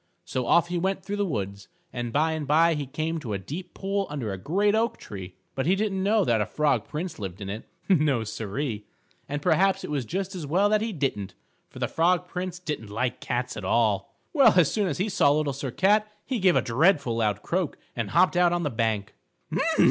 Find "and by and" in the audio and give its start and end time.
1.93-2.47